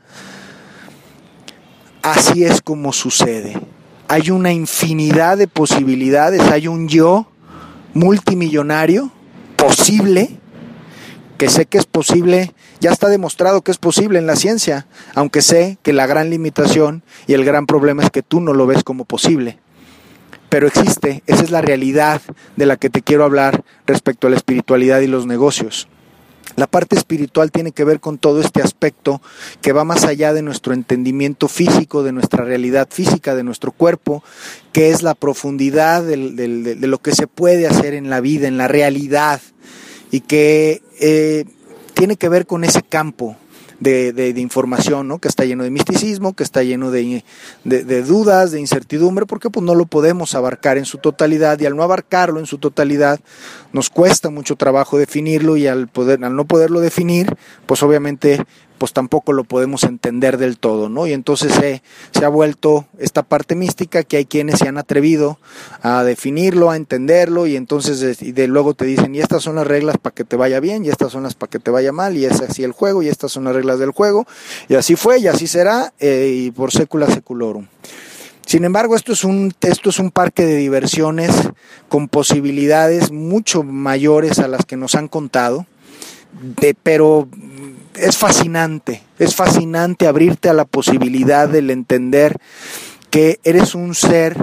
[2.02, 3.56] Así es como sucede.
[4.08, 7.28] Hay una infinidad de posibilidades, hay un yo
[7.94, 9.12] multimillonario
[9.56, 10.38] posible,
[11.38, 15.42] que sé que es posible, ya está demostrado que es posible en la ciencia, aunque
[15.42, 18.82] sé que la gran limitación y el gran problema es que tú no lo ves
[18.82, 19.58] como posible.
[20.48, 22.20] Pero existe, esa es la realidad
[22.56, 25.88] de la que te quiero hablar respecto a la espiritualidad y los negocios.
[26.56, 29.20] La parte espiritual tiene que ver con todo este aspecto
[29.60, 34.22] que va más allá de nuestro entendimiento físico, de nuestra realidad física, de nuestro cuerpo,
[34.72, 36.16] que es la profundidad de,
[36.80, 39.40] lo que se puede hacer en la vida, en la realidad,
[40.10, 41.44] y que eh,
[41.94, 43.36] tiene que ver con ese campo
[43.82, 45.18] de, de, información, ¿no?
[45.18, 47.24] Que está lleno de misticismo, que está lleno de,
[47.64, 51.74] de, dudas, de incertidumbre, porque pues no lo podemos abarcar en su totalidad y al
[51.74, 53.20] no abarcarlo en su totalidad
[53.72, 57.34] nos cuesta mucho trabajo definirlo y al poder, al no poderlo definir,
[57.66, 58.44] pues obviamente
[58.82, 61.06] pues tampoco lo podemos entender del todo, ¿no?
[61.06, 65.38] Y entonces se, se ha vuelto esta parte mística que hay quienes se han atrevido
[65.82, 69.68] a definirlo, a entenderlo, y entonces y de luego te dicen, y estas son las
[69.68, 72.16] reglas para que te vaya bien, y estas son las para que te vaya mal,
[72.16, 74.26] y es así el juego, y estas son las reglas del juego,
[74.68, 77.68] y así fue, y así será, eh, y por secula seculorum.
[78.44, 81.30] Sin embargo, esto es, un, esto es un parque de diversiones
[81.88, 85.66] con posibilidades mucho mayores a las que nos han contado,
[86.60, 87.28] de, pero
[87.94, 92.38] es fascinante, es fascinante abrirte a la posibilidad del entender
[93.10, 94.36] que eres un ser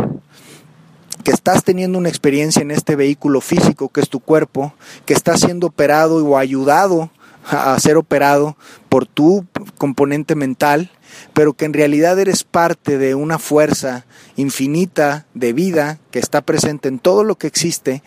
[1.23, 4.73] que estás teniendo una experiencia en este vehículo físico que es tu cuerpo,
[5.05, 7.09] que está siendo operado o ayudado
[7.45, 8.57] a ser operado
[8.89, 9.45] por tu
[9.77, 10.91] componente mental,
[11.33, 16.87] pero que en realidad eres parte de una fuerza infinita de vida que está presente
[16.87, 18.03] en todo lo que existe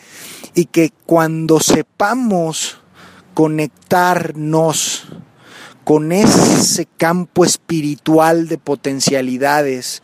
[0.54, 2.80] y que cuando sepamos
[3.34, 5.08] conectarnos
[5.84, 10.02] con ese campo espiritual de potencialidades,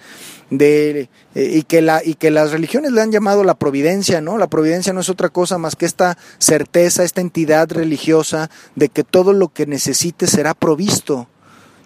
[0.50, 4.38] de, eh, y, que la, y que las religiones le han llamado la providencia, ¿no?
[4.38, 9.04] La providencia no es otra cosa más que esta certeza, esta entidad religiosa de que
[9.04, 11.28] todo lo que necesites será provisto.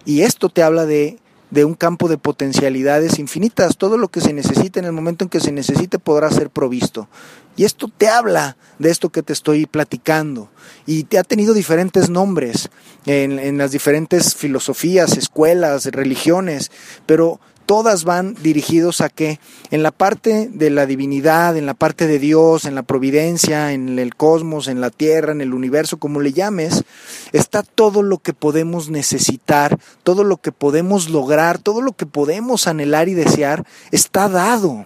[0.05, 1.19] Y esto te habla de
[1.53, 3.77] de un campo de potencialidades infinitas.
[3.77, 7.07] Todo lo que se necesite en el momento en que se necesite podrá ser provisto.
[7.55, 10.49] Y esto te habla de esto que te estoy platicando.
[10.87, 12.69] Y te ha tenido diferentes nombres
[13.05, 16.71] en, en las diferentes filosofías, escuelas, religiones,
[17.05, 19.39] pero todas van dirigidos a que
[19.71, 23.99] en la parte de la divinidad, en la parte de Dios, en la providencia, en
[23.99, 26.83] el cosmos, en la tierra, en el universo, como le llames,
[27.31, 32.67] está todo lo que podemos necesitar, todo lo que podemos lograr, todo lo que podemos
[32.67, 34.83] anhelar y desear, está dado.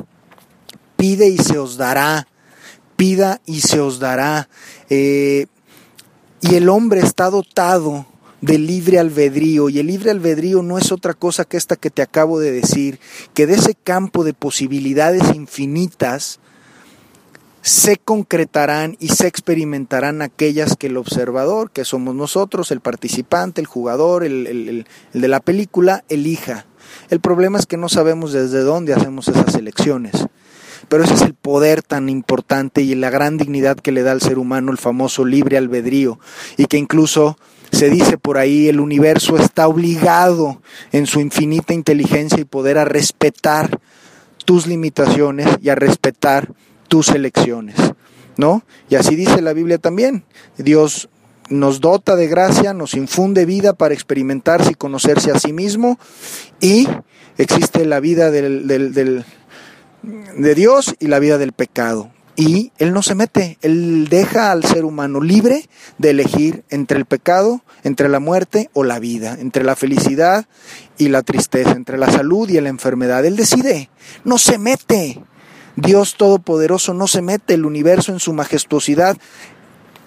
[0.96, 2.28] Pide y se os dará,
[2.96, 4.50] pida y se os dará.
[4.90, 5.48] Eh,
[6.42, 8.06] y el hombre está dotado
[8.42, 9.70] de libre albedrío.
[9.70, 13.00] Y el libre albedrío no es otra cosa que esta que te acabo de decir,
[13.34, 16.40] que de ese campo de posibilidades infinitas
[17.62, 23.68] se concretarán y se experimentarán aquellas que el observador, que somos nosotros, el participante, el
[23.68, 26.66] jugador, el, el de la película, elija.
[27.10, 30.28] El problema es que no sabemos desde dónde hacemos esas elecciones.
[30.88, 34.22] Pero ese es el poder tan importante y la gran dignidad que le da al
[34.22, 36.20] ser humano el famoso libre albedrío
[36.56, 37.38] y que incluso
[37.72, 40.62] se dice por ahí, el universo está obligado
[40.92, 43.80] en su infinita inteligencia y poder a respetar
[44.46, 46.54] tus limitaciones y a respetar
[46.88, 47.76] tus elecciones,
[48.38, 48.64] ¿no?
[48.90, 50.24] Y así dice la Biblia también.
[50.58, 51.10] Dios
[51.50, 56.00] nos dota de gracia, nos infunde vida para experimentarse y conocerse a sí mismo
[56.60, 56.88] y
[57.38, 58.68] existe la vida del,
[60.08, 64.64] de Dios y la vida del pecado y él no se mete, él deja al
[64.64, 65.68] ser humano libre
[65.98, 70.46] de elegir entre el pecado, entre la muerte o la vida, entre la felicidad
[71.00, 73.26] y la tristeza, entre la salud y la enfermedad.
[73.26, 73.90] Él decide,
[74.24, 75.20] no se mete.
[75.78, 79.18] Dios Todopoderoso no se mete, el universo en su majestuosidad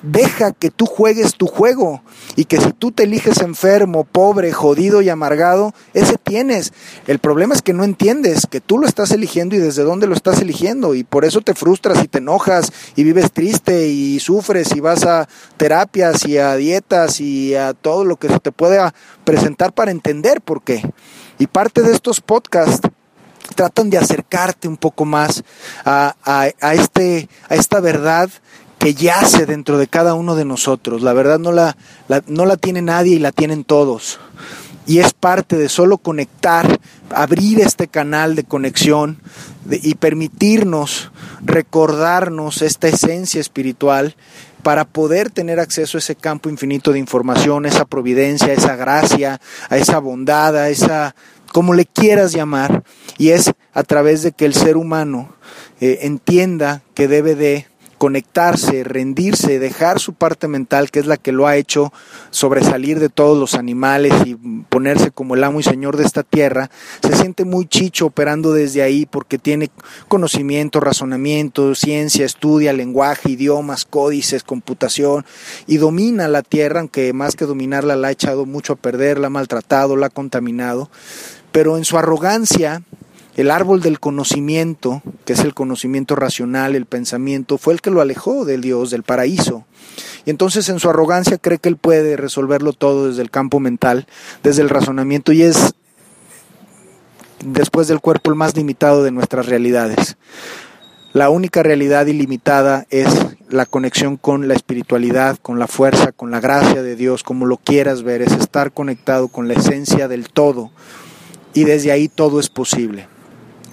[0.03, 2.03] Deja que tú juegues tu juego
[2.35, 6.73] y que si tú te eliges enfermo, pobre, jodido y amargado, ese tienes.
[7.07, 10.15] El problema es que no entiendes que tú lo estás eligiendo y desde dónde lo
[10.15, 14.75] estás eligiendo y por eso te frustras y te enojas y vives triste y sufres
[14.75, 15.29] y vas a
[15.59, 18.95] terapias y a dietas y a todo lo que se te pueda
[19.25, 20.83] presentar para entender por qué.
[21.39, 22.89] Y parte de estos podcasts
[23.55, 25.43] tratan de acercarte un poco más
[25.85, 28.31] a, a, este, a esta verdad
[28.81, 31.03] que yace dentro de cada uno de nosotros.
[31.03, 31.77] La verdad no la,
[32.27, 34.19] no la tiene nadie y la tienen todos.
[34.87, 39.21] Y es parte de solo conectar, abrir este canal de conexión
[39.71, 41.13] y permitirnos
[41.43, 44.17] recordarnos esta esencia espiritual
[44.63, 49.77] para poder tener acceso a ese campo infinito de información, esa providencia, esa gracia, a
[49.77, 51.15] esa bondad, a esa,
[51.53, 52.83] como le quieras llamar,
[53.19, 55.35] y es a través de que el ser humano
[55.83, 57.67] eh, entienda que debe de
[58.01, 61.93] conectarse, rendirse, dejar su parte mental, que es la que lo ha hecho
[62.31, 64.37] sobresalir de todos los animales y
[64.71, 66.71] ponerse como el amo y señor de esta tierra,
[67.03, 69.71] se siente muy chicho operando desde ahí porque tiene
[70.09, 75.27] conocimiento, razonamiento, ciencia, estudia lenguaje, idiomas, códices, computación
[75.67, 79.27] y domina la tierra, aunque más que dominarla la ha echado mucho a perder, la
[79.27, 80.91] ha maltratado, la ha contaminado,
[81.53, 82.83] pero en su arrogancia
[83.41, 88.01] el árbol del conocimiento, que es el conocimiento racional, el pensamiento, fue el que lo
[88.01, 89.65] alejó del Dios, del paraíso.
[90.25, 94.07] Y entonces en su arrogancia cree que él puede resolverlo todo desde el campo mental,
[94.43, 95.75] desde el razonamiento, y es
[97.45, 100.17] después del cuerpo el más limitado de nuestras realidades.
[101.13, 103.09] La única realidad ilimitada es
[103.49, 107.57] la conexión con la espiritualidad, con la fuerza, con la gracia de Dios, como lo
[107.57, 110.71] quieras ver, es estar conectado con la esencia del todo.
[111.53, 113.09] Y desde ahí todo es posible.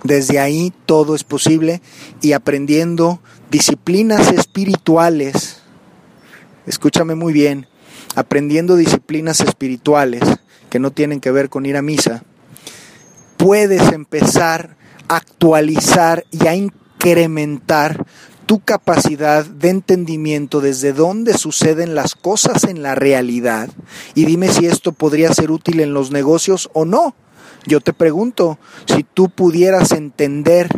[0.07, 1.81] Desde ahí todo es posible
[2.21, 3.19] y aprendiendo
[3.51, 5.61] disciplinas espirituales,
[6.65, 7.67] escúchame muy bien,
[8.15, 10.21] aprendiendo disciplinas espirituales
[10.69, 12.23] que no tienen que ver con ir a misa,
[13.35, 14.77] puedes empezar
[15.09, 18.05] a actualizar y a incrementar
[18.45, 23.69] tu capacidad de entendimiento desde dónde suceden las cosas en la realidad
[24.15, 27.13] y dime si esto podría ser útil en los negocios o no.
[27.67, 30.69] Yo te pregunto, si tú pudieras entender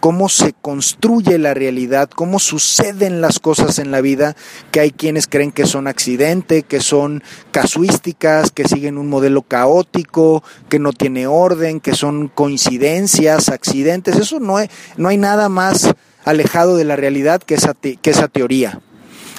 [0.00, 4.34] cómo se construye la realidad, cómo suceden las cosas en la vida,
[4.70, 10.42] que hay quienes creen que son accidente, que son casuísticas, que siguen un modelo caótico,
[10.70, 14.56] que no tiene orden, que son coincidencias, accidentes, eso no,
[14.96, 15.94] no hay nada más
[16.24, 18.80] alejado de la realidad que esa, que esa teoría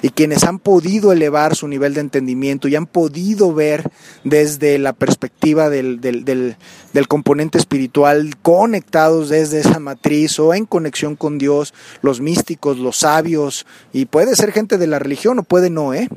[0.02, 3.90] y quienes han podido elevar su nivel de entendimiento y han podido ver
[4.24, 11.16] desde la perspectiva del, del, del, componente espiritual conectados desde esa matriz o en conexión
[11.16, 15.70] con Dios, los místicos, los sabios, y puede ser gente de la religión o puede
[15.70, 16.08] no, ¿eh?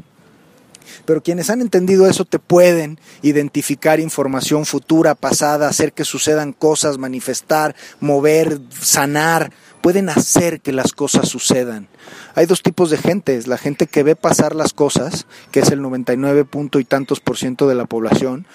[1.05, 6.99] Pero quienes han entendido eso te pueden identificar información futura, pasada, hacer que sucedan cosas,
[6.99, 9.53] manifestar, mover, sanar,
[9.83, 11.89] pueden hacer que las cosas sucedan.
[12.35, 15.83] Hay dos tipos de gentes, la gente que ve pasar las cosas, que es el
[15.83, 18.47] 99 punto y tantos por ciento de la población,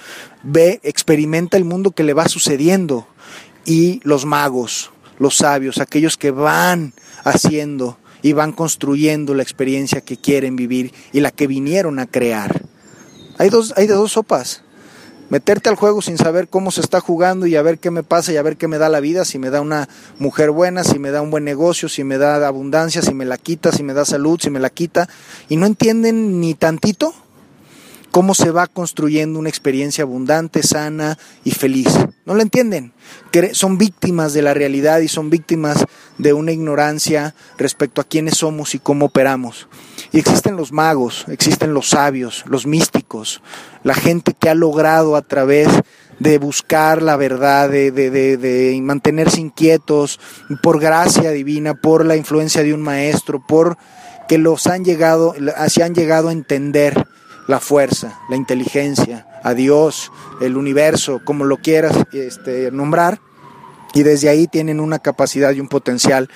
[0.44, 3.08] ve, experimenta el mundo que le va sucediendo,
[3.66, 6.94] y los magos, los sabios, aquellos que van
[7.26, 12.64] haciendo y van construyendo la experiencia que quieren vivir y la que vinieron a crear.
[13.38, 14.64] Hay dos, hay de dos sopas
[15.30, 18.32] meterte al juego sin saber cómo se está jugando y a ver qué me pasa
[18.32, 21.00] y a ver qué me da la vida, si me da una mujer buena, si
[21.00, 23.94] me da un buen negocio, si me da abundancia, si me la quita, si me
[23.94, 25.10] da salud, si me la quita,
[25.50, 27.14] y no entienden ni tantito
[28.12, 31.90] cómo se va construyendo una experiencia abundante, sana y feliz.
[32.26, 32.94] No lo entienden.
[33.52, 35.86] Son víctimas de la realidad y son víctimas
[36.18, 39.68] de una ignorancia respecto a quiénes somos y cómo operamos.
[40.12, 43.42] Y existen los magos, existen los sabios, los místicos,
[43.84, 45.68] la gente que ha logrado a través
[46.20, 50.20] de buscar la verdad, de, de, mantenerse inquietos,
[50.64, 53.78] por gracia divina, por la influencia de un maestro, por
[54.28, 57.08] que los han llegado, así han llegado a entender
[57.48, 63.20] la fuerza, la inteligencia, a Dios, el universo, como lo quieras este, nombrar,
[63.94, 66.30] y desde ahí tienen una capacidad y un potencial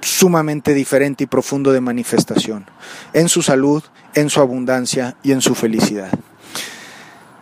[0.00, 2.66] sumamente diferente y profundo de manifestación,
[3.12, 3.82] en su salud,
[4.14, 6.10] en su abundancia y en su felicidad.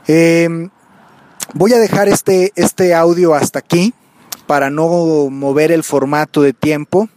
[0.07, 0.71] Em,
[1.53, 3.95] voy a dejar este, este audio hasta aquí
[4.47, 4.89] para no
[5.31, 7.09] mover el formato de tiempo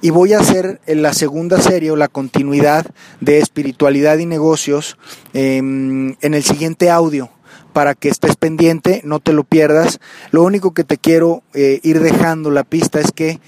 [0.00, 2.86] y voy a hacer la segunda serie o la continuidad
[3.20, 4.96] de espiritualidad y negocios
[5.32, 7.30] em, en el siguiente audio
[7.72, 10.00] para que estés pendiente, no te lo pierdas.
[10.30, 13.40] Lo único que te quiero eh, ir dejando la pista es que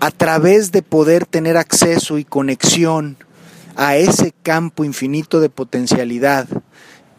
[0.00, 3.16] a través de poder tener acceso y conexión
[3.76, 6.48] a ese campo infinito de potencialidad,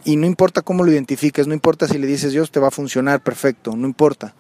[0.06, 2.72] y no importa cómo lo identifiques, no importa si le dices Dios te va a
[2.72, 4.36] funcionar perfecto, no importa.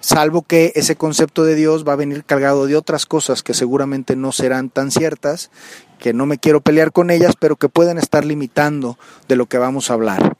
[0.00, 4.16] Salvo que ese concepto de Dios va a venir cargado de otras cosas que seguramente
[4.16, 5.50] no serán tan ciertas,
[5.98, 8.98] que no me quiero pelear con ellas, pero que pueden estar limitando
[9.28, 10.36] de lo que vamos a hablar.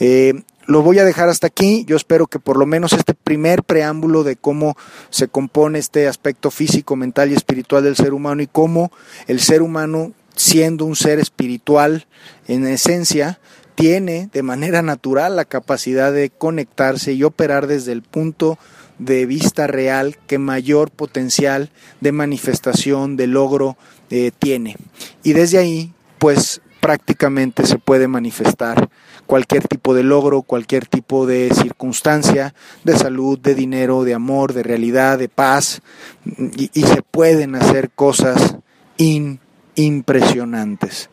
[0.00, 1.84] Eh, lo voy a dejar hasta aquí.
[1.86, 4.76] Yo espero que por lo menos este primer preámbulo de cómo
[5.08, 8.92] se compone este aspecto físico, mental y espiritual del ser humano y cómo
[9.28, 12.06] el ser humano, siendo un ser espiritual
[12.48, 13.40] en esencia,
[13.78, 18.58] tiene de manera natural la capacidad de conectarse y operar desde el punto
[18.98, 21.70] de vista real que mayor potencial
[22.00, 23.78] de manifestación, de logro
[24.10, 24.76] eh, tiene.
[25.22, 28.88] Y desde ahí, pues prácticamente se puede manifestar
[29.26, 34.64] cualquier tipo de logro, cualquier tipo de circunstancia, de salud, de dinero, de amor, de
[34.64, 35.82] realidad, de paz,
[36.26, 38.56] y, y se pueden hacer cosas
[38.96, 39.38] in
[39.78, 41.08] impresionantes.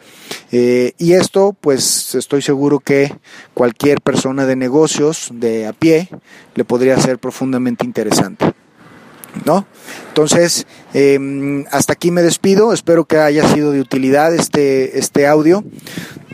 [0.52, 3.16] Eh, y esto, pues estoy seguro que
[3.54, 6.10] cualquier persona de negocios de a pie
[6.56, 8.54] le podría ser profundamente interesante.
[9.44, 9.68] ¿No?
[10.08, 12.72] Entonces, em, hasta aquí me despido.
[12.72, 15.64] Espero que haya sido de utilidad este, este audio.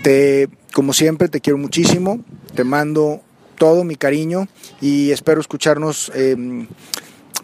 [0.03, 2.19] Te, como siempre, te quiero muchísimo.
[2.53, 3.21] Te mando
[3.57, 4.47] todo mi cariño
[4.81, 6.67] y espero escucharnos em,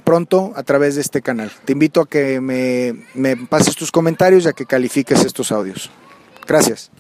[0.08, 1.52] pronto a través de este canal.
[1.66, 5.90] Te invito a que me, me pases tus comentarios y a que califiques estos audios.
[6.48, 6.92] Gracias.